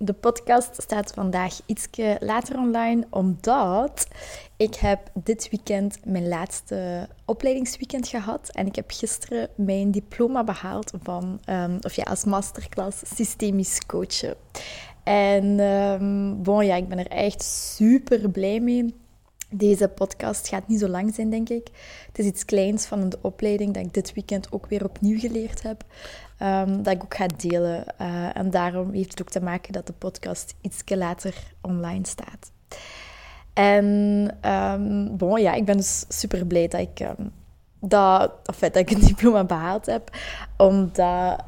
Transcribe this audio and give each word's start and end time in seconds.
De 0.00 0.12
podcast 0.12 0.82
staat 0.82 1.12
vandaag 1.12 1.60
iets 1.66 1.88
later 2.18 2.58
online, 2.58 3.06
omdat 3.10 4.08
ik 4.56 4.74
heb 4.74 5.10
dit 5.14 5.48
weekend 5.50 5.98
mijn 6.04 6.28
laatste 6.28 7.08
opleidingsweekend 7.24 8.08
gehad. 8.08 8.50
En 8.52 8.66
ik 8.66 8.74
heb 8.74 8.90
gisteren 8.90 9.48
mijn 9.56 9.90
diploma 9.90 10.44
behaald 10.44 10.92
van, 11.02 11.40
um, 11.50 11.78
of 11.80 11.94
ja, 11.94 12.02
als 12.02 12.24
masterclass 12.24 13.02
systemisch 13.14 13.86
coachen. 13.86 14.34
En 15.04 15.60
um, 15.60 16.62
ja, 16.62 16.76
ik 16.76 16.88
ben 16.88 16.98
er 16.98 17.08
echt 17.08 17.42
super 17.42 18.30
blij 18.30 18.60
mee. 18.60 18.94
Deze 19.50 19.88
podcast 19.88 20.48
gaat 20.48 20.68
niet 20.68 20.80
zo 20.80 20.88
lang 20.88 21.14
zijn, 21.14 21.30
denk 21.30 21.48
ik. 21.48 21.68
Het 22.06 22.18
is 22.18 22.26
iets 22.26 22.44
kleins 22.44 22.86
van 22.86 23.08
de 23.08 23.18
opleiding 23.22 23.74
dat 23.74 23.84
ik 23.84 23.94
dit 23.94 24.14
weekend 24.14 24.52
ook 24.52 24.66
weer 24.66 24.84
opnieuw 24.84 25.18
geleerd 25.18 25.62
heb. 25.62 25.84
Um, 26.42 26.82
dat 26.82 26.94
ik 26.94 27.02
ook 27.02 27.14
ga 27.14 27.26
delen. 27.36 27.84
Uh, 28.00 28.36
en 28.36 28.50
daarom 28.50 28.92
heeft 28.92 29.10
het 29.10 29.20
ook 29.20 29.30
te 29.30 29.40
maken 29.40 29.72
dat 29.72 29.86
de 29.86 29.92
podcast 29.92 30.54
iets 30.60 30.82
later 30.86 31.34
online 31.60 32.06
staat. 32.06 32.52
En 33.52 33.84
um, 34.50 35.16
bon, 35.16 35.40
ja, 35.40 35.54
ik 35.54 35.64
ben 35.64 35.76
dus 35.76 36.04
super 36.08 36.46
blij 36.46 36.68
dat 36.68 36.80
ik, 36.80 37.00
um, 37.00 37.32
dat, 37.80 38.32
of 38.46 38.58
dat 38.58 38.76
ik 38.76 38.90
een 38.90 39.06
diploma 39.14 39.44
behaald 39.44 39.86
heb. 39.86 40.10
Omdat 40.56 41.44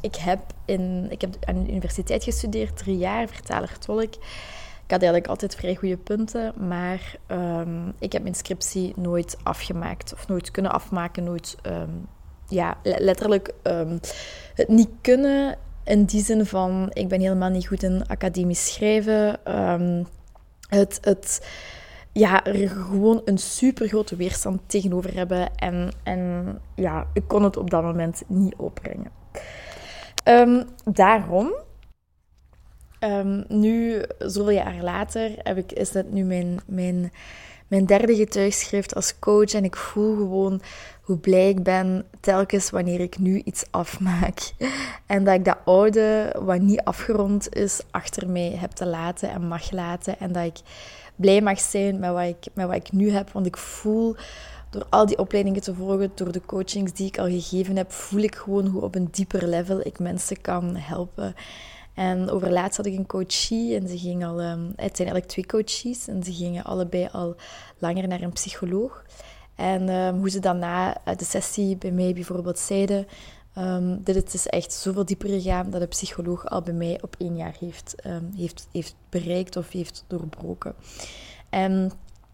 ik, 0.00 0.16
heb 0.16 0.40
in, 0.64 1.06
ik 1.10 1.20
heb 1.20 1.36
aan 1.44 1.64
de 1.64 1.70
universiteit 1.70 2.24
gestudeerd, 2.24 2.76
drie 2.76 2.98
jaar, 2.98 3.28
vertaler-tolk. 3.28 4.14
Ik 4.88 4.94
had 4.94 5.02
eigenlijk 5.02 5.32
altijd 5.32 5.54
vrij 5.54 5.74
goede 5.74 5.96
punten, 5.96 6.52
maar 6.68 7.16
ik 7.98 8.12
heb 8.12 8.22
mijn 8.22 8.34
scriptie 8.34 8.92
nooit 8.96 9.36
afgemaakt. 9.42 10.12
Of 10.12 10.28
nooit 10.28 10.50
kunnen 10.50 10.72
afmaken, 10.72 11.24
nooit 11.24 11.56
ja, 12.46 12.76
letterlijk 12.82 13.52
um, 13.62 14.00
het 14.54 14.68
niet 14.68 14.88
kunnen. 15.00 15.58
In 15.84 16.04
die 16.04 16.24
zin 16.24 16.46
van, 16.46 16.90
ik 16.92 17.08
ben 17.08 17.20
helemaal 17.20 17.50
niet 17.50 17.66
goed 17.66 17.82
in 17.82 18.06
academisch 18.06 18.72
schrijven. 18.72 19.40
Het, 20.68 20.98
het, 21.00 21.48
ja, 22.12 22.44
er 22.44 22.68
gewoon 22.68 23.22
een 23.24 23.38
super 23.38 23.88
grote 23.88 24.16
weerstand 24.16 24.60
tegenover 24.66 25.14
hebben. 25.14 25.56
En, 25.56 25.90
en 26.02 26.46
ja, 26.74 27.06
ik 27.12 27.22
kon 27.26 27.42
het 27.42 27.56
op 27.56 27.70
dat 27.70 27.82
moment 27.82 28.22
niet 28.26 28.54
opbrengen. 28.56 29.10
Daarom, 30.84 31.54
nu, 33.48 34.02
zoveel 34.18 34.50
jaar 34.50 34.82
later, 34.82 35.30
heb 35.36 35.56
ik, 35.56 35.72
is 35.72 35.92
dat 35.92 36.10
nu 36.10 36.24
mijn, 36.24 36.60
mijn, 36.66 37.12
mijn 37.68 37.86
derde 37.86 38.16
getuigschrift 38.16 38.94
als 38.94 39.18
coach. 39.18 39.52
En 39.52 39.64
ik 39.64 39.76
voel 39.76 40.16
gewoon 40.16 40.60
hoe 41.02 41.18
blij 41.18 41.48
ik 41.48 41.62
ben 41.62 42.04
telkens 42.20 42.70
wanneer 42.70 43.00
ik 43.00 43.18
nu 43.18 43.42
iets 43.44 43.64
afmaak. 43.70 44.38
En 45.06 45.24
dat 45.24 45.34
ik 45.34 45.44
dat 45.44 45.58
oude, 45.64 46.36
wat 46.38 46.60
niet 46.60 46.80
afgerond 46.80 47.54
is, 47.54 47.80
achter 47.90 48.28
mij 48.28 48.56
heb 48.56 48.70
te 48.70 48.86
laten 48.86 49.30
en 49.30 49.48
mag 49.48 49.70
laten. 49.70 50.18
En 50.18 50.32
dat 50.32 50.44
ik 50.44 50.58
blij 51.16 51.40
mag 51.40 51.60
zijn 51.60 51.98
met 51.98 52.12
wat 52.12 52.22
ik, 52.22 52.52
met 52.54 52.66
wat 52.66 52.76
ik 52.76 52.92
nu 52.92 53.10
heb. 53.10 53.30
Want 53.30 53.46
ik 53.46 53.56
voel, 53.56 54.16
door 54.70 54.86
al 54.90 55.06
die 55.06 55.18
opleidingen 55.18 55.62
te 55.62 55.74
volgen, 55.74 56.12
door 56.14 56.32
de 56.32 56.42
coachings 56.46 56.92
die 56.92 57.06
ik 57.06 57.18
al 57.18 57.28
gegeven 57.28 57.76
heb, 57.76 57.92
voel 57.92 58.20
ik 58.20 58.34
gewoon 58.34 58.66
hoe 58.66 58.82
op 58.82 58.94
een 58.94 59.08
dieper 59.10 59.48
level 59.48 59.80
ik 59.86 59.98
mensen 59.98 60.40
kan 60.40 60.76
helpen. 60.76 61.34
En 61.98 62.30
overlaatst 62.30 62.76
had 62.76 62.86
ik 62.86 62.96
een 62.96 63.06
coachie 63.06 63.76
en 63.76 63.88
ze 63.88 63.98
ging 63.98 64.24
al... 64.24 64.42
Um, 64.42 64.66
het 64.66 64.96
zijn 64.96 65.08
eigenlijk 65.08 65.26
twee 65.26 65.46
coaches 65.46 66.08
en 66.08 66.22
ze 66.22 66.32
gingen 66.32 66.64
allebei 66.64 67.08
al 67.12 67.36
langer 67.78 68.08
naar 68.08 68.22
een 68.22 68.32
psycholoog. 68.32 69.04
En 69.54 69.88
um, 69.88 70.18
hoe 70.18 70.30
ze 70.30 70.38
dan 70.38 70.58
na 70.58 70.96
de 71.16 71.24
sessie 71.24 71.76
bij 71.76 71.90
mij 71.90 72.12
bijvoorbeeld 72.12 72.58
zeiden 72.58 73.06
um, 73.58 74.00
dat 74.04 74.14
het 74.14 74.34
is 74.34 74.46
echt 74.46 74.72
zoveel 74.72 75.04
dieper 75.04 75.28
gegaan 75.28 75.70
dat 75.70 75.80
de 75.80 75.86
psycholoog 75.86 76.46
al 76.46 76.62
bij 76.62 76.74
mij 76.74 76.98
op 77.02 77.14
één 77.18 77.36
jaar 77.36 77.56
heeft, 77.60 77.94
heeft, 78.36 78.68
heeft 78.72 78.94
bereikt 79.08 79.56
of 79.56 79.70
heeft 79.70 80.04
doorbroken. 80.06 80.74
En 81.50 81.92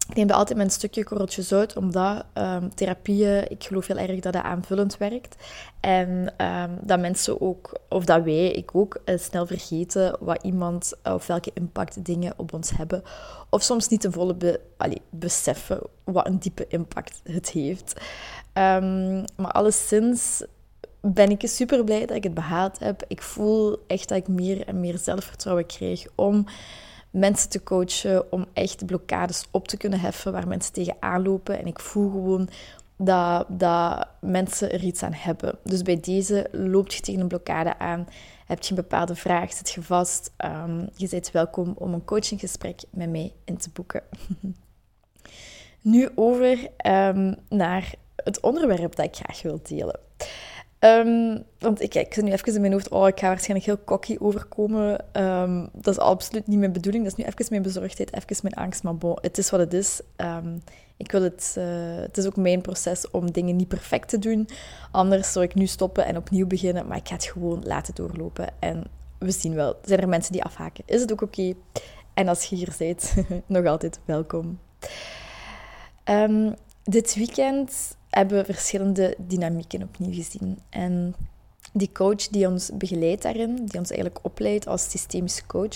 ik 0.09 0.15
neem 0.15 0.29
altijd 0.29 0.57
mijn 0.57 0.69
stukje 0.69 1.03
korreltje 1.03 1.41
zout, 1.41 1.77
omdat 1.77 2.25
um, 2.33 2.75
therapieën, 2.75 3.51
ik 3.51 3.63
geloof 3.63 3.87
heel 3.87 3.97
erg 3.97 4.19
dat 4.19 4.33
dat 4.33 4.43
aanvullend 4.43 4.97
werkt. 4.97 5.35
En 5.79 6.33
um, 6.37 6.77
dat 6.81 6.99
mensen 6.99 7.41
ook, 7.41 7.79
of 7.89 8.05
dat 8.05 8.23
wij, 8.23 8.51
ik 8.51 8.75
ook, 8.75 8.99
uh, 9.05 9.17
snel 9.17 9.45
vergeten 9.45 10.17
wat 10.19 10.43
iemand, 10.43 10.93
of 11.03 11.27
welke 11.27 11.51
impact 11.53 12.05
dingen 12.05 12.33
op 12.37 12.53
ons 12.53 12.71
hebben. 12.71 13.03
Of 13.49 13.61
soms 13.61 13.87
niet 13.87 14.01
ten 14.01 14.11
volle 14.11 14.35
be, 14.35 14.59
beseffen 15.09 15.79
wat 16.03 16.27
een 16.27 16.39
diepe 16.39 16.65
impact 16.67 17.21
het 17.23 17.49
heeft. 17.49 17.93
Um, 18.53 19.23
maar 19.35 19.51
alleszins 19.51 20.43
ben 21.01 21.29
ik 21.29 21.41
super 21.47 21.83
blij 21.83 22.05
dat 22.05 22.15
ik 22.15 22.23
het 22.23 22.33
behaald 22.33 22.79
heb. 22.79 23.03
Ik 23.07 23.21
voel 23.21 23.83
echt 23.87 24.09
dat 24.09 24.17
ik 24.17 24.27
meer 24.27 24.67
en 24.67 24.79
meer 24.79 24.97
zelfvertrouwen 24.97 25.65
krijg 25.65 26.05
om 26.15 26.45
mensen 27.15 27.49
te 27.49 27.63
coachen, 27.63 28.31
om 28.31 28.45
echt 28.53 28.85
blokkades 28.85 29.45
op 29.51 29.67
te 29.67 29.77
kunnen 29.77 29.99
heffen 29.99 30.31
waar 30.31 30.47
mensen 30.47 30.73
tegen 30.73 30.95
aanlopen. 30.99 31.59
En 31.59 31.67
ik 31.67 31.79
voel 31.79 32.09
gewoon 32.09 32.49
dat, 32.97 33.45
dat 33.49 34.07
mensen 34.21 34.71
er 34.71 34.83
iets 34.83 35.03
aan 35.03 35.13
hebben. 35.13 35.57
Dus 35.63 35.81
bij 35.81 35.99
deze 35.99 36.47
loopt 36.51 36.93
je 36.93 37.01
tegen 37.01 37.21
een 37.21 37.27
blokkade 37.27 37.79
aan, 37.79 38.07
heb 38.45 38.63
je 38.63 38.69
een 38.69 38.75
bepaalde 38.75 39.15
vraag, 39.15 39.53
zit 39.53 39.69
je 39.69 39.81
vast, 39.81 40.31
um, 40.45 40.89
je 40.95 41.07
bent 41.09 41.31
welkom 41.31 41.73
om 41.77 41.93
een 41.93 42.05
coachinggesprek 42.05 42.81
met 42.89 43.09
mij 43.09 43.33
in 43.45 43.57
te 43.57 43.69
boeken. 43.73 44.03
nu 45.81 46.09
over 46.15 46.67
um, 46.87 47.35
naar 47.49 47.93
het 48.15 48.39
onderwerp 48.39 48.95
dat 48.95 49.05
ik 49.05 49.15
graag 49.15 49.41
wil 49.41 49.59
delen. 49.63 49.99
Um, 50.79 51.43
want 51.59 51.81
ik, 51.81 51.95
ik 51.95 52.13
zit 52.13 52.23
nu 52.23 52.31
even 52.31 52.53
in 52.53 52.61
mijn 52.61 52.73
hoofd, 52.73 52.89
oh, 52.89 53.07
ik 53.07 53.19
ga 53.19 53.27
waarschijnlijk 53.27 53.65
heel 53.65 53.83
cocky 53.83 54.15
overkomen. 54.19 55.05
Um, 55.13 55.69
dat 55.73 55.93
is 55.93 55.99
absoluut 55.99 56.47
niet 56.47 56.59
mijn 56.59 56.71
bedoeling. 56.71 57.03
Dat 57.03 57.17
is 57.17 57.23
nu 57.23 57.31
even 57.31 57.45
mijn 57.49 57.61
bezorgdheid, 57.61 58.13
even 58.13 58.37
mijn 58.41 58.53
angst. 58.53 58.83
Maar 58.83 58.97
bon, 58.97 59.17
het 59.21 59.37
is 59.37 59.49
wat 59.49 59.59
het 59.59 59.73
is. 59.73 60.01
Um, 60.17 60.61
ik 60.97 61.11
wil 61.11 61.21
het, 61.21 61.55
uh, 61.57 61.65
het 61.95 62.17
is 62.17 62.25
ook 62.25 62.35
mijn 62.35 62.61
proces 62.61 63.11
om 63.11 63.31
dingen 63.31 63.55
niet 63.55 63.67
perfect 63.67 64.09
te 64.09 64.19
doen. 64.19 64.47
Anders 64.91 65.31
zou 65.31 65.45
ik 65.45 65.55
nu 65.55 65.65
stoppen 65.65 66.05
en 66.05 66.17
opnieuw 66.17 66.47
beginnen. 66.47 66.87
Maar 66.87 66.97
ik 66.97 67.07
ga 67.07 67.13
het 67.13 67.25
gewoon 67.25 67.63
laten 67.65 67.95
doorlopen. 67.95 68.47
En 68.59 68.83
we 69.19 69.31
zien 69.31 69.53
wel. 69.53 69.75
Zijn 69.81 69.99
er 69.99 70.09
mensen 70.09 70.31
die 70.31 70.43
afhaken? 70.43 70.83
Is 70.87 71.01
het 71.01 71.11
ook 71.11 71.21
oké? 71.21 71.53
En 72.13 72.27
als 72.27 72.43
je 72.43 72.55
hier 72.55 72.75
bent, 72.77 73.13
nog 73.47 73.65
altijd 73.65 73.99
welkom. 74.05 74.59
dit 76.83 77.15
weekend 77.15 77.95
hebben 78.17 78.45
verschillende 78.45 79.15
dynamieken 79.17 79.83
opnieuw 79.83 80.13
gezien. 80.13 80.59
En 80.69 81.15
die 81.73 81.91
coach 81.91 82.27
die 82.27 82.47
ons 82.47 82.71
begeleidt 82.73 83.21
daarin, 83.21 83.55
die 83.55 83.79
ons 83.79 83.89
eigenlijk 83.89 84.25
opleidt 84.25 84.67
als 84.67 84.89
systemisch 84.89 85.45
coach, 85.45 85.75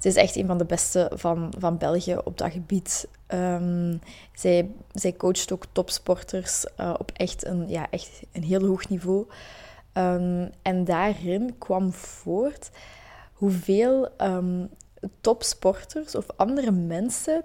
ze 0.00 0.08
is 0.08 0.16
echt 0.16 0.36
een 0.36 0.46
van 0.46 0.58
de 0.58 0.64
beste 0.64 1.10
van, 1.14 1.52
van 1.58 1.78
België 1.78 2.16
op 2.24 2.38
dat 2.38 2.52
gebied. 2.52 3.08
Um, 3.28 4.00
zij, 4.34 4.70
zij 4.92 5.12
coacht 5.12 5.52
ook 5.52 5.64
topsporters 5.72 6.64
uh, 6.80 6.94
op 6.98 7.10
echt 7.14 7.46
een, 7.46 7.68
ja, 7.68 7.90
echt 7.90 8.10
een 8.32 8.42
heel 8.42 8.66
hoog 8.66 8.88
niveau. 8.88 9.26
Um, 9.94 10.50
en 10.62 10.84
daarin 10.84 11.58
kwam 11.58 11.92
voort 11.92 12.70
hoeveel 13.32 14.08
um, 14.20 14.68
topsporters 15.20 16.14
of 16.14 16.26
andere 16.36 16.70
mensen 16.70 17.44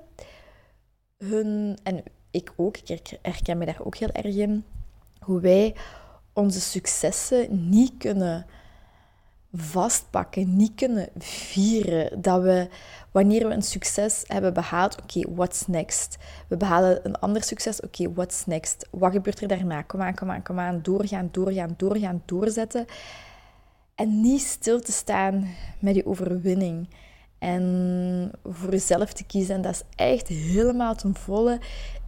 hun, 1.17 1.77
en 1.83 2.03
ik 2.31 2.53
ook, 2.55 2.77
ik 2.77 3.17
herken 3.21 3.57
me 3.57 3.65
daar 3.65 3.81
ook 3.83 3.95
heel 3.95 4.11
erg 4.11 4.35
in, 4.35 4.65
hoe 5.19 5.39
wij 5.39 5.75
onze 6.33 6.61
successen 6.61 7.69
niet 7.69 7.93
kunnen 7.97 8.45
vastpakken, 9.53 10.55
niet 10.55 10.75
kunnen 10.75 11.09
vieren. 11.17 12.21
Dat 12.21 12.41
we, 12.41 12.67
wanneer 13.11 13.47
we 13.47 13.53
een 13.53 13.61
succes 13.61 14.23
hebben 14.27 14.53
behaald, 14.53 15.01
oké, 15.01 15.33
what's 15.35 15.67
next? 15.67 16.17
We 16.47 16.57
behalen 16.57 16.99
een 17.03 17.15
ander 17.19 17.43
succes, 17.43 17.79
oké, 17.79 18.13
what's 18.13 18.45
next? 18.45 18.87
Wat 18.91 19.11
gebeurt 19.11 19.41
er 19.41 19.47
daarna? 19.47 19.81
Kom 19.81 20.01
aan, 20.01 20.15
kom 20.15 20.31
aan, 20.31 20.43
kom 20.43 20.59
aan. 20.59 20.81
Doorgaan, 20.81 21.29
doorgaan, 21.31 21.73
doorgaan, 21.77 22.23
doorzetten. 22.25 22.85
En 23.95 24.21
niet 24.21 24.41
stil 24.41 24.79
te 24.79 24.91
staan 24.91 25.47
met 25.79 25.93
die 25.93 26.05
overwinning. 26.05 26.87
En 27.41 28.31
voor 28.43 28.71
jezelf 28.71 29.13
te 29.13 29.23
kiezen. 29.23 29.55
En 29.55 29.61
dat 29.61 29.73
is 29.73 29.83
echt 29.95 30.27
helemaal 30.27 30.95
ten 30.95 31.15
volle 31.15 31.59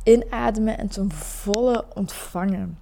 inademen 0.04 0.78
en 0.78 0.88
ten 0.88 1.12
volle 1.12 1.86
ontvangen. 1.94 2.80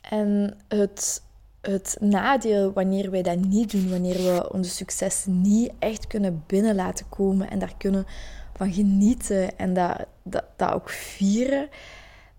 En 0.00 0.56
het, 0.68 1.22
het 1.60 1.96
nadeel 2.00 2.72
wanneer 2.72 3.10
wij 3.10 3.22
dat 3.22 3.38
niet 3.38 3.70
doen, 3.70 3.90
wanneer 3.90 4.16
we 4.16 4.52
onze 4.52 4.70
succes 4.70 5.24
niet 5.26 5.72
echt 5.78 6.06
kunnen 6.06 6.44
binnen 6.46 6.74
laten 6.74 7.08
komen 7.08 7.50
en 7.50 7.58
daar 7.58 7.74
kunnen 7.78 8.06
van 8.54 8.72
genieten 8.72 9.58
en 9.58 9.74
dat, 9.74 10.06
dat, 10.22 10.44
dat 10.56 10.72
ook 10.72 10.90
vieren, 10.90 11.68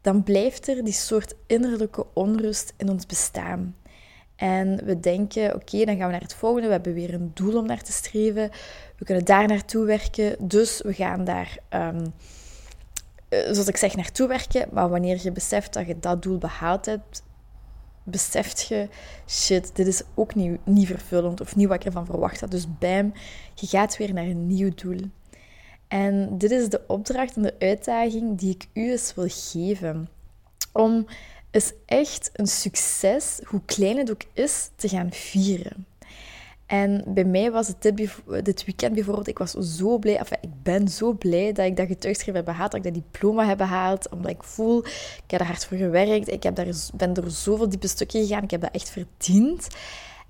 dan 0.01 0.24
blijft 0.24 0.68
er 0.68 0.83
die 0.83 0.94
soort 0.94 1.35
innerlijke 1.47 2.06
onrust 2.13 2.74
in 2.77 2.89
ons 2.89 3.06
bestaan. 3.06 3.75
En 4.39 4.86
we 4.86 5.00
denken, 5.00 5.56
oké, 5.56 5.86
dan 5.86 5.97
gaan 5.97 6.06
we 6.06 6.12
naar 6.12 6.21
het 6.21 6.33
volgende. 6.33 6.68
We 6.68 6.74
hebben 6.74 6.94
weer 6.94 7.13
een 7.13 7.31
doel 7.33 7.57
om 7.57 7.65
naar 7.65 7.81
te 7.81 7.91
streven. 7.91 8.50
We 8.97 9.06
kunnen 9.06 9.25
daar 9.25 9.47
naartoe 9.47 9.86
werken. 9.86 10.36
Dus 10.47 10.81
we 10.81 10.94
gaan 10.94 11.24
daar, 11.24 11.57
um, 11.69 12.13
zoals 13.30 13.68
ik 13.68 13.77
zeg, 13.77 13.95
naartoe 13.95 14.27
werken. 14.27 14.68
Maar 14.71 14.89
wanneer 14.89 15.19
je 15.24 15.31
beseft 15.31 15.74
dat 15.74 15.88
je 15.88 16.00
dat 16.00 16.24
doel 16.24 16.38
behaald 16.38 16.86
hebt, 16.86 17.24
beseft 18.03 18.68
je, 18.68 18.88
shit, 19.27 19.75
dit 19.75 19.88
is 19.88 20.01
ook 20.13 20.36
niet, 20.36 20.65
niet 20.65 20.88
vervullend 20.88 21.42
of 21.42 21.56
niet 21.56 21.68
wat 21.68 21.80
ik 21.80 21.85
ervan 21.85 22.06
verwacht 22.06 22.39
had. 22.39 22.51
Dus 22.51 22.77
bam, 22.77 23.13
je 23.56 23.68
gaat 23.68 23.97
weer 23.97 24.13
naar 24.13 24.25
een 24.25 24.47
nieuw 24.47 24.71
doel. 24.75 25.00
En 25.88 26.38
dit 26.38 26.51
is 26.51 26.69
de 26.69 26.81
opdracht 26.88 27.35
en 27.35 27.42
de 27.42 27.56
uitdaging 27.59 28.38
die 28.38 28.53
ik 28.53 28.68
u 28.74 28.92
eens 28.92 29.13
wil 29.15 29.27
geven. 29.27 30.09
Om 30.71 31.06
is 31.51 31.71
echt 31.85 32.29
een 32.33 32.47
succes, 32.47 33.39
hoe 33.43 33.61
klein 33.65 33.97
het 33.97 34.11
ook 34.11 34.23
is, 34.33 34.69
te 34.75 34.87
gaan 34.87 35.11
vieren. 35.11 35.85
En 36.65 37.03
bij 37.07 37.23
mij 37.23 37.51
was 37.51 37.67
het 37.67 37.81
dit, 37.81 38.65
weekend 38.65 38.93
bijvoorbeeld, 38.93 39.27
ik 39.27 39.37
was 39.37 39.51
zo 39.51 39.97
blij, 39.97 40.21
ik 40.41 40.63
ben 40.63 40.87
zo 40.87 41.13
blij 41.13 41.51
dat 41.51 41.65
ik 41.65 41.77
dat 41.77 41.87
getuigschrift 41.87 42.37
heb 42.37 42.45
behaald, 42.45 42.71
dat 42.71 42.85
ik 42.85 42.93
dat 42.93 43.03
diploma 43.03 43.45
heb 43.45 43.57
behaald, 43.57 44.09
omdat 44.09 44.31
ik 44.31 44.43
voel, 44.43 44.85
ik 44.85 45.23
heb 45.27 45.39
er 45.39 45.45
hard 45.45 45.65
voor 45.65 45.77
gewerkt, 45.77 46.31
ik 46.31 46.43
heb 46.43 46.55
daar, 46.55 46.67
ben 46.95 47.13
door 47.13 47.29
zoveel 47.29 47.69
diepe 47.69 47.87
stukken 47.87 48.21
gegaan, 48.21 48.43
ik 48.43 48.51
heb 48.51 48.61
dat 48.61 48.71
echt 48.73 48.89
verdiend. 48.89 49.67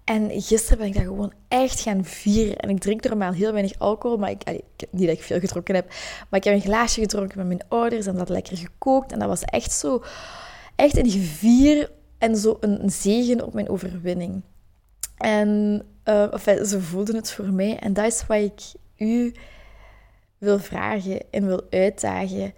En 0.04 0.42
gisteren 0.42 0.77
ben 0.77 0.88
ik 0.88 0.94
dat 0.94 1.04
gewoon 1.04 1.33
echt 1.48 1.80
gaan 1.80 2.06
vieren. 2.06 2.57
En 2.57 2.69
ik 2.69 2.80
drink 2.80 3.04
normaal 3.04 3.31
heel 3.31 3.51
weinig 3.51 3.80
alcohol, 3.80 4.18
maar 4.18 4.30
ik, 4.30 4.44
niet 4.92 5.07
dat 5.07 5.18
ik 5.18 5.24
veel 5.24 5.39
gedronken 5.39 5.75
heb, 5.75 5.88
maar 6.30 6.39
ik 6.39 6.44
heb 6.44 6.54
een 6.54 6.62
glaasje 6.62 7.01
gedronken 7.01 7.38
met 7.38 7.48
mijn 7.48 7.62
ouders 7.68 8.06
en 8.06 8.16
dat 8.16 8.30
lekker 8.30 8.57
gekookt. 8.57 9.12
En 9.12 9.19
dat 9.19 9.27
was 9.27 9.42
echt 9.42 9.71
zo 9.71 10.04
echt 10.80 10.98
een 10.98 11.10
gevier 11.10 11.92
en 12.18 12.36
zo 12.36 12.58
een 12.60 12.90
zegen 12.90 13.46
op 13.46 13.54
mijn 13.54 13.70
overwinning. 13.70 14.42
En 15.18 15.81
uh, 16.06 16.38
ze 16.64 16.81
voelden 16.81 17.16
het 17.16 17.31
voor 17.31 17.54
mij. 17.54 17.80
En 17.80 17.94
dat 17.94 18.06
is 18.06 18.26
wat 18.26 18.38
ik 18.38 18.62
u 18.98 19.34
wil 20.38 20.60
vragen 20.60 21.31
en 21.31 21.46
wil 21.46 21.68
uitdagen. 21.70 22.54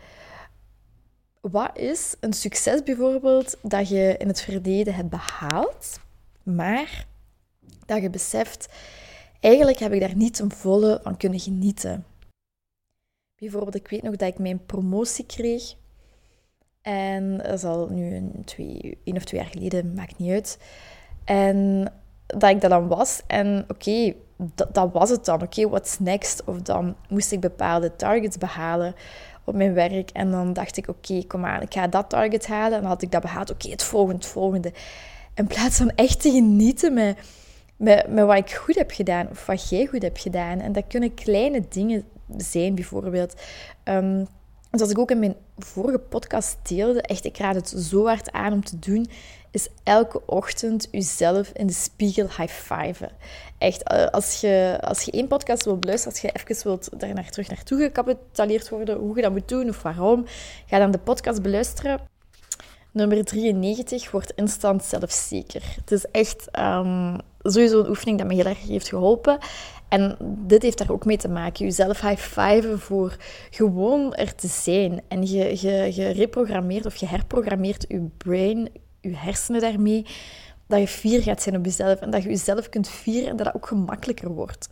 Wat 1.42 1.78
is 1.78 2.16
een 2.20 2.34
succes 2.34 2.84
bijvoorbeeld 2.84 3.58
dat 3.62 3.90
je 3.90 4.16
in 4.18 4.28
het 4.28 4.42
verleden 4.42 4.94
hebt 4.94 5.10
behaald, 5.10 6.00
maar 6.44 7.06
dat 7.86 8.02
je 8.02 8.10
beseft, 8.10 8.70
eigenlijk 9.40 9.80
heb 9.80 9.94
ik 9.94 10.00
daar 10.00 10.16
niet 10.16 10.40
een 10.40 10.52
volle 10.52 11.00
van 11.04 11.18
kunnen 11.18 11.40
genieten. 11.40 12.06
Bijvoorbeeld, 13.36 13.76
ik 13.76 13.88
weet 13.88 14.04
nog 14.04 14.16
dat 14.16 14.30
ik 14.30 14.40
mijn 14.40 14.66
promotie 14.66 15.26
kreeg 15.26 15.76
en 16.82 17.38
dat 17.38 17.54
is 17.54 17.64
al 17.64 17.88
nu 17.90 18.16
een, 18.16 18.42
twee, 18.46 18.98
een 19.04 19.16
of 19.16 19.24
twee 19.24 19.42
jaar 19.42 19.50
geleden, 19.50 19.94
maakt 19.94 20.18
niet 20.18 20.32
uit. 20.32 20.60
En 21.24 21.88
dat 22.28 22.50
ik 22.50 22.62
dat 22.62 22.70
dan 22.70 22.88
was. 22.88 23.22
En 23.28 23.66
oké, 23.68 24.14
dat, 24.56 24.74
dat, 24.74 24.92
was 24.92 25.10
het 25.10 25.26
dan. 25.26 25.42
Oké, 25.42 25.70
what's 25.70 26.00
next? 26.00 26.44
Of 26.46 26.62
dan 26.62 26.96
moest 27.10 27.32
ik 27.32 27.40
bepaalde 27.40 27.96
targets 27.96 28.38
behalen 28.38 28.96
op 29.44 29.56
mijn 29.56 29.74
werk. 29.74 30.10
En 30.10 30.32
dan 30.32 30.54
dacht 30.54 30.78
ik, 30.78 30.88
oké, 30.88 31.24
kom 31.28 31.46
aan, 31.46 31.62
ik 31.62 31.74
ga 31.74 31.88
dat 31.88 32.10
target 32.10 32.48
halen. 32.48 32.80
En 32.80 32.86
had 32.86 33.02
ik 33.02 33.12
dat 33.12 33.22
behaald. 33.22 33.52
Oké, 33.52 33.70
het 33.70 33.84
volgende, 33.84 34.16
het 34.16 34.26
volgende. 34.26 34.74
In 35.34 35.48
plaats 35.48 35.78
van 35.78 35.92
echt 35.96 36.22
te 36.22 36.32
genieten 36.32 36.94
met, 36.94 37.18
met, 37.76 38.08
met 38.08 38.26
wat 38.26 38.38
ik 38.38 38.52
goed 38.52 38.76
heb 38.76 38.92
gedaan. 38.92 39.30
Of 39.30 39.46
wat 39.46 39.70
jij 39.70 39.86
goed 39.86 40.02
hebt 40.02 40.22
gedaan. 40.22 40.60
En 40.60 40.72
dat 40.72 40.88
kunnen 40.88 41.14
kleine 41.14 41.64
dingen 41.70 42.04
zijn, 42.38 42.76
bijvoorbeeld... 42.76 43.42
Um, 43.84 44.28
Zoals 44.72 44.92
ik 44.92 45.00
ook 45.00 45.12
in 45.12 45.20
mijn 45.20 45.36
vorige 45.58 46.00
podcast 46.00 46.58
deelde, 46.68 47.02
echt, 47.02 47.26
ik 47.26 47.38
raad 47.38 47.56
het 47.56 47.70
zo 47.70 48.06
hard 48.06 48.32
aan 48.32 48.54
om 48.54 48.64
te 48.64 48.80
doen, 48.80 49.10
is 49.52 49.68
elke 49.84 50.26
ochtend 50.26 50.88
jezelf 50.92 51.52
in 51.54 51.68
de 51.68 51.74
spiegel 51.74 52.26
high-fiven. 52.26 53.12
Echt, 53.58 53.84
eh, 53.84 54.06
als 54.06 54.42
je, 54.42 54.78
als 54.82 55.02
je 55.02 55.12
één 55.12 55.28
podcast 55.28 55.66
wilt 55.66 55.80
beluisteren, 55.80 56.14
als 56.14 56.22
je 56.22 56.32
even 56.32 56.64
wilt 56.64 57.00
daar 57.00 57.14
naar, 57.14 57.30
terug 57.30 57.50
naartoe 57.50 57.80
gecapitaleerd 57.80 58.70
worden, 58.70 58.98
hoe 58.98 59.16
je 59.16 59.22
dat 59.22 59.32
moet 59.32 59.48
doen 59.48 59.70
of 59.70 59.82
waarom, 59.82 60.26
ga 60.66 60.80
dan 60.80 60.92
de 60.92 61.00
podcast 61.00 61.42
beluisteren. 61.42 62.00
Nummer 62.92 63.26
93 63.26 64.12
wordt 64.12 64.34
instant 64.36 64.84
zelfzeker. 64.84 65.62
Het 65.76 65.92
is 65.92 66.06
echt 66.06 66.48
um, 66.60 67.18
sowieso 67.44 67.80
een 67.80 67.90
oefening 67.90 68.18
dat 68.18 68.28
me 68.28 68.34
heel 68.34 68.46
erg 68.46 68.68
heeft 68.68 68.90
geholpen. 68.90 69.38
En 69.92 70.18
dit 70.22 70.62
heeft 70.62 70.78
daar 70.78 70.92
ook 70.92 71.06
mee 71.06 71.18
te 71.18 71.30
maken. 71.30 71.66
Jezelf 71.66 72.02
high-fiven 72.02 72.80
voor 72.80 73.18
gewoon 73.50 74.14
er 74.14 74.36
te 74.36 74.48
zijn. 74.48 75.02
En 75.08 75.28
je, 75.28 75.62
je, 75.62 75.92
je 75.96 76.10
reprogrammeert 76.10 76.86
of 76.86 76.96
je 76.96 77.06
herprogrammeert 77.06 77.86
je 77.88 78.08
brain, 78.18 78.70
je 79.02 79.16
hersenen 79.16 79.62
daarmee. 79.62 80.06
Dat 80.68 80.80
je 80.80 80.88
fier 80.88 81.22
gaat 81.22 81.42
zijn 81.42 81.56
op 81.56 81.66
jezelf 81.66 82.00
en 82.00 82.10
dat 82.10 82.24
je 82.24 82.30
jezelf 82.30 82.70
kunt 82.70 82.90
vieren 82.90 83.30
en 83.30 83.36
dat 83.36 83.46
dat 83.46 83.56
ook 83.56 83.68
gemakkelijker 83.68 84.30
wordt. 84.30 84.68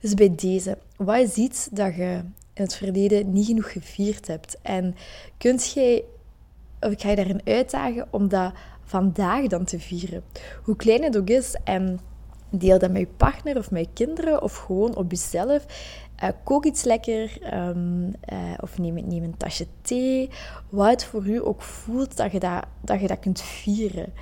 Dus 0.00 0.14
bij 0.14 0.34
deze, 0.34 0.78
wat 0.96 1.18
is 1.18 1.34
iets 1.34 1.68
dat 1.70 1.94
je 1.94 2.20
in 2.54 2.62
het 2.62 2.76
verleden 2.76 3.32
niet 3.32 3.46
genoeg 3.46 3.72
gevierd 3.72 4.26
hebt? 4.26 4.58
En 4.62 4.94
kunt 5.38 5.72
jij, 5.72 6.04
of 6.80 6.90
ik 6.90 7.00
ga 7.00 7.10
je 7.10 7.16
daarin 7.16 7.40
uitdagen 7.44 8.06
om 8.10 8.28
dat 8.28 8.52
vandaag 8.84 9.46
dan 9.46 9.64
te 9.64 9.78
vieren? 9.78 10.22
Hoe 10.62 10.76
klein 10.76 11.02
het 11.02 11.16
ook 11.16 11.28
is 11.28 11.56
en 11.64 12.00
Deel 12.50 12.78
dat 12.78 12.90
met 12.90 13.00
je 13.00 13.06
partner 13.06 13.58
of 13.58 13.70
met 13.70 13.80
je 13.80 13.88
kinderen 13.92 14.42
of 14.42 14.56
gewoon 14.56 14.96
op 14.96 15.10
jezelf. 15.10 15.66
Uh, 16.22 16.28
kook 16.44 16.64
iets 16.64 16.84
lekker 16.84 17.38
um, 17.54 18.06
uh, 18.32 18.38
of 18.60 18.78
neem, 18.78 18.96
een 18.96 19.36
tasje 19.36 19.66
thee. 19.82 20.30
Wat 20.68 21.04
voor 21.04 21.26
u 21.26 21.46
ook 21.46 21.62
voelt 21.62 22.16
dat 22.16 22.32
je 22.32 22.40
dat, 22.40 22.64
dat, 22.80 23.00
je 23.00 23.06
dat 23.06 23.18
kunt 23.18 23.40
vieren. 23.40 24.12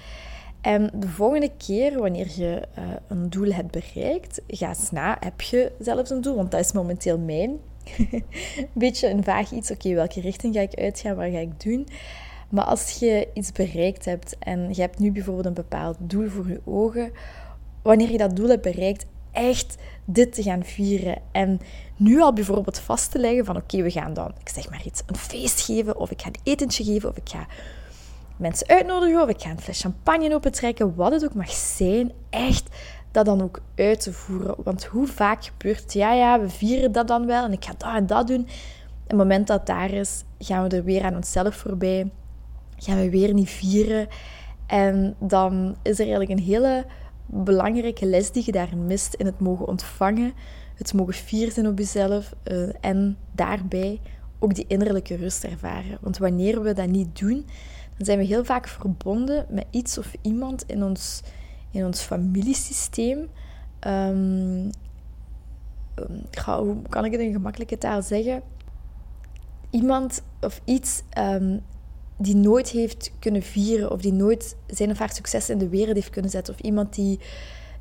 En 0.61 0.91
de 0.95 1.09
volgende 1.09 1.51
keer, 1.57 1.99
wanneer 1.99 2.29
je 2.37 2.63
uh, 2.79 2.85
een 3.07 3.31
doel 3.31 3.53
hebt 3.53 3.71
bereikt, 3.71 4.41
ga 4.47 4.69
eens 4.69 4.91
na. 4.91 5.17
Heb 5.21 5.41
je 5.41 5.73
zelfs 5.79 6.11
een 6.11 6.21
doel? 6.21 6.35
Want 6.35 6.51
dat 6.51 6.61
is 6.61 6.73
momenteel 6.73 7.19
mijn. 7.19 7.59
beetje 8.73 9.09
een 9.09 9.25
vaag 9.25 9.51
iets. 9.51 9.71
Oké, 9.71 9.95
welke 9.95 10.21
richting 10.21 10.55
ga 10.55 10.61
ik 10.61 10.75
uitgaan? 10.75 11.17
Wat 11.17 11.31
ga 11.31 11.39
ik 11.39 11.61
doen? 11.61 11.87
Maar 12.49 12.65
als 12.65 12.99
je 12.99 13.29
iets 13.35 13.53
bereikt 13.53 14.05
hebt 14.05 14.37
en 14.39 14.75
je 14.75 14.81
hebt 14.81 14.99
nu 14.99 15.13
bijvoorbeeld 15.13 15.47
een 15.47 15.55
bepaald 15.55 15.97
doel 16.01 16.29
voor 16.29 16.49
je 16.49 16.61
ogen 16.65 17.13
wanneer 17.89 18.11
je 18.11 18.19
dat 18.19 18.37
doel 18.37 18.49
hebt 18.49 18.63
bereikt, 18.63 19.07
echt 19.33 19.77
dit 20.05 20.33
te 20.35 20.43
gaan 20.43 20.65
vieren. 20.65 21.19
En 21.33 21.61
nu 21.97 22.21
al 22.21 22.33
bijvoorbeeld 22.33 22.79
vast 22.79 23.11
te 23.11 23.19
leggen 23.19 23.45
van 23.45 23.57
oké, 23.57 23.83
we 23.83 23.91
gaan 23.91 24.15
dan, 24.15 24.33
ik 24.41 24.49
zeg 24.49 24.71
maar 24.71 24.83
iets, 24.85 25.03
een 25.07 25.17
feest 25.17 25.61
geven, 25.61 25.97
of 25.97 26.11
ik 26.11 26.23
ga 26.23 26.27
een 26.27 26.41
etentje 26.43 26.85
geven, 26.85 27.09
of 27.09 27.17
ik 27.17 27.29
ga 27.29 27.47
mensen 28.37 28.69
uitnodigen, 28.69 29.23
of 29.23 29.29
ik 29.29 29.41
ga 29.41 29.51
een 29.51 29.61
fles 29.61 29.81
champagne 29.81 30.35
opentrekken, 30.35 30.95
wat 30.95 31.13
het 31.13 31.25
ook 31.25 31.35
mag 31.35 31.51
zijn, 31.51 32.13
echt 32.31 32.69
dat 33.11 33.25
dan 33.25 33.43
ook 33.43 33.61
uit 33.75 34.01
te 34.01 34.13
voeren. 34.13 34.55
Want 34.63 34.85
hoe 34.85 35.07
vaak 35.07 35.45
gebeurt 35.45 35.93
ja, 35.93 36.13
ja, 36.13 36.41
we 36.41 36.49
vieren 36.49 36.93
dat 36.93 37.09
dan 37.09 37.27
wel 37.27 37.45
en 37.45 37.53
ik 37.53 37.65
ga 37.65 37.73
dat 37.79 37.95
en 37.95 38.07
dat 38.07 38.27
doen. 38.27 38.47
En 38.47 38.47
het 39.07 39.17
moment 39.17 39.47
dat 39.47 39.67
daar 39.67 39.91
is, 39.91 40.25
gaan 40.39 40.69
we 40.69 40.77
er 40.77 40.85
weer 40.85 41.05
aan 41.05 41.17
onszelf 41.17 41.55
voorbij, 41.55 42.11
gaan 42.77 43.01
we 43.01 43.11
weer 43.11 43.35
niet 43.35 43.51
vieren. 43.51 44.09
En 44.67 45.15
dan 45.19 45.77
is 45.83 45.99
er 45.99 46.07
eigenlijk 46.07 46.31
een 46.31 46.47
hele 46.47 46.85
belangrijke 47.31 48.07
les 48.07 48.31
die 48.31 48.43
je 48.47 48.53
daarin 48.53 48.87
mist 48.87 49.15
in 49.15 49.27
het 49.27 49.41
mogen 49.41 49.67
ontvangen, 49.67 50.33
het 50.75 50.95
mogen 50.95 51.15
fier 51.15 51.53
zijn 51.53 51.67
op 51.67 51.79
jezelf 51.79 52.35
uh, 52.45 52.69
en 52.81 53.17
daarbij 53.33 54.01
ook 54.39 54.55
die 54.55 54.65
innerlijke 54.69 55.17
rust 55.17 55.45
ervaren. 55.45 55.99
Want 56.01 56.19
wanneer 56.19 56.63
we 56.63 56.73
dat 56.73 56.89
niet 56.89 57.19
doen, 57.19 57.47
dan 57.97 58.07
zijn 58.07 58.19
we 58.19 58.25
heel 58.25 58.45
vaak 58.45 58.69
verbonden 58.69 59.47
met 59.49 59.67
iets 59.71 59.99
of 59.99 60.15
iemand 60.23 60.65
in 60.67 60.83
ons, 60.83 61.23
in 61.71 61.85
ons 61.85 62.01
familiesysteem. 62.01 63.29
Um, 63.87 64.71
hoe 66.45 66.77
kan 66.89 67.05
ik 67.05 67.13
het 67.13 67.21
in 67.21 67.33
gemakkelijke 67.33 67.79
taal 67.79 68.03
zeggen? 68.03 68.43
Iemand 69.71 70.23
of 70.41 70.61
iets 70.65 71.03
um, 71.19 71.61
die 72.19 72.37
nooit 72.37 72.69
heeft 72.69 73.11
kunnen 73.19 73.43
vieren 73.43 73.91
of 73.91 74.01
die 74.01 74.13
nooit 74.13 74.57
zijn 74.67 74.91
of 74.91 74.99
haar 74.99 75.13
succes 75.13 75.51
in 75.51 75.59
de 75.59 75.69
wereld 75.69 75.95
heeft 75.95 76.11
kunnen 76.11 76.31
zetten. 76.31 76.55
Of 76.55 76.61
iemand 76.61 76.95
die, 76.95 77.19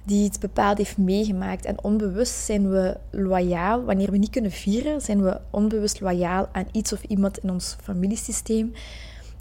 die 0.03 0.25
iets 0.25 0.37
bepaald 0.37 0.77
heeft 0.77 0.97
meegemaakt. 0.97 1.65
En 1.65 1.83
onbewust 1.83 2.45
zijn 2.45 2.69
we 2.69 2.97
loyaal. 3.11 3.83
Wanneer 3.83 4.11
we 4.11 4.17
niet 4.17 4.29
kunnen 4.29 4.51
vieren, 4.51 5.01
zijn 5.01 5.23
we 5.23 5.39
onbewust 5.49 6.01
loyaal 6.01 6.49
aan 6.51 6.67
iets 6.71 6.93
of 6.93 7.03
iemand 7.03 7.37
in 7.37 7.49
ons 7.49 7.75
familiesysteem. 7.81 8.73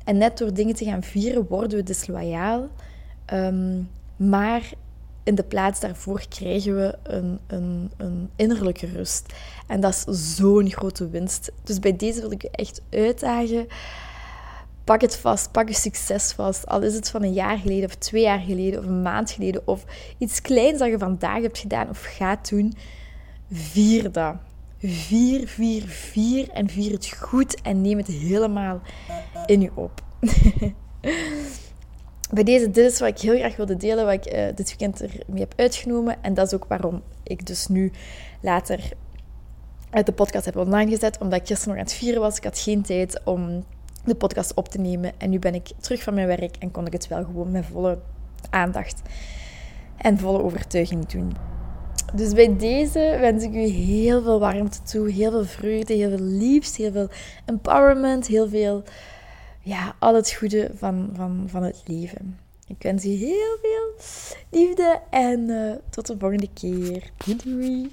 En 0.05 0.19
net 0.19 0.39
door 0.39 0.55
dingen 0.55 0.75
te 0.75 0.85
gaan 0.85 1.03
vieren 1.03 1.47
worden 1.49 1.79
we 1.79 1.85
disloyaal. 1.85 2.69
Um, 3.33 3.89
maar 4.17 4.73
in 5.25 5.35
de 5.35 5.43
plaats 5.43 5.81
daarvoor 5.81 6.23
krijgen 6.29 6.77
we 6.77 6.99
een, 7.03 7.39
een, 7.47 7.91
een 7.97 8.31
innerlijke 8.37 8.87
rust. 8.87 9.35
En 9.67 9.81
dat 9.81 9.93
is 10.07 10.37
zo'n 10.37 10.71
grote 10.71 11.09
winst. 11.09 11.53
Dus 11.65 11.79
bij 11.79 11.97
deze 11.97 12.21
wil 12.21 12.31
ik 12.31 12.43
je 12.43 12.51
echt 12.51 12.83
uitdagen 12.91 13.67
pak 14.87 15.01
het 15.01 15.17
vast, 15.17 15.51
pak 15.53 15.69
je 15.69 15.75
succes 15.75 16.33
vast. 16.33 16.67
Al 16.67 16.83
is 16.83 16.95
het 16.95 17.11
van 17.11 17.23
een 17.23 17.33
jaar 17.33 17.59
geleden 17.59 17.85
of 17.85 17.95
twee 17.95 18.23
jaar 18.23 18.39
geleden 18.39 18.79
of 18.79 18.87
een 18.87 19.03
maand 19.03 19.31
geleden 19.31 19.63
of 19.65 19.85
iets 20.19 20.41
kleins 20.41 20.79
dat 20.79 20.89
je 20.89 20.99
vandaag 20.99 21.43
hebt 21.43 21.59
gedaan 21.59 21.89
of 21.89 22.03
gaat 22.03 22.49
doen. 22.49 22.75
Vier 23.51 24.13
dat. 24.13 24.35
vier, 24.79 25.49
vier, 25.49 25.83
vier 25.87 26.51
en 26.51 26.69
vier 26.69 26.93
het 26.93 27.07
goed 27.07 27.61
en 27.61 27.81
neem 27.81 27.99
het 27.99 28.07
helemaal 28.07 28.81
in 29.47 29.61
je 29.61 29.71
op. 29.75 30.03
Bij 32.35 32.43
deze, 32.45 32.71
dit 32.71 32.93
is 32.93 33.01
wat 33.01 33.09
ik 33.09 33.19
heel 33.19 33.39
graag 33.39 33.57
wilde 33.57 33.77
delen, 33.77 34.05
wat 34.05 34.15
ik 34.15 34.35
uh, 34.35 34.47
dit 34.55 34.69
weekend 34.69 35.03
ermee 35.03 35.41
heb 35.41 35.53
uitgenomen. 35.57 36.23
En 36.23 36.35
dat 36.35 36.47
is 36.47 36.55
ook 36.55 36.65
waarom 36.69 37.03
ik 37.23 37.47
dus 37.47 37.67
nu 37.67 37.93
later 38.41 38.81
uit 39.91 40.07
de 40.07 40.13
podcast 40.13 40.45
heb 40.45 40.57
online 40.57 40.91
gezet, 40.91 41.19
omdat 41.19 41.41
ik 41.41 41.47
gisteren 41.47 41.75
nog 41.75 41.83
aan 41.83 41.91
het 41.91 41.99
vieren 41.99 42.21
was. 42.21 42.37
Ik 42.37 42.45
had 42.45 42.59
geen 42.59 42.83
tijd 42.83 43.21
om 43.25 43.65
de 44.07 44.15
podcast 44.15 44.55
op 44.55 44.69
te 44.69 44.79
nemen. 44.79 45.13
En 45.19 45.31
nu 45.31 45.39
ben 45.39 45.55
ik 45.55 45.71
terug 45.79 46.03
van 46.03 46.15
mijn 46.15 46.27
werk 46.27 46.57
en 46.59 46.71
kon 46.71 46.87
ik 46.87 46.93
het 46.93 47.09
wel 47.09 47.25
gewoon 47.25 47.51
met 47.51 47.65
volle 47.65 47.99
aandacht 48.51 49.03
en 49.97 50.19
volle 50.19 50.43
overtuiging 50.43 51.07
doen. 51.07 51.33
Dus 52.15 52.33
bij 52.33 52.57
deze 52.57 53.17
wens 53.21 53.45
ik 53.45 53.55
u 53.55 53.67
heel 53.67 54.23
veel 54.23 54.41
warmte 54.41 54.83
toe, 54.83 55.11
heel 55.11 55.31
veel 55.31 55.45
vreugde, 55.45 55.95
heel 55.95 56.17
veel 56.17 56.27
liefst, 56.27 56.77
heel 56.77 56.93
veel 56.93 57.09
empowerment, 57.45 58.27
heel 58.27 58.49
veel, 58.49 58.83
ja, 59.61 59.95
al 59.99 60.15
het 60.15 60.33
goede 60.33 60.71
van, 60.75 61.11
van, 61.15 61.45
van 61.47 61.63
het 61.63 61.83
leven. 61.87 62.39
Ik 62.67 62.83
wens 62.83 63.05
u 63.05 63.09
heel 63.09 63.59
veel 63.63 64.05
liefde 64.51 65.01
en 65.11 65.41
uh, 65.49 65.73
tot 65.91 66.07
de 66.07 66.17
volgende 66.19 66.49
keer. 66.55 67.11
Doei! 67.45 67.93